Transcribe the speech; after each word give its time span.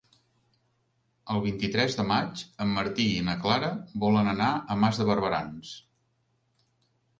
El 1.33 1.43
vint-i-tres 1.43 1.97
de 1.99 2.05
maig 2.13 2.41
en 2.65 2.73
Martí 2.79 3.07
i 3.19 3.21
na 3.29 3.37
Clara 3.45 3.71
volen 4.07 4.33
anar 4.35 4.51
a 4.77 4.81
Mas 4.87 5.03
de 5.05 5.09
Barberans. 5.13 5.79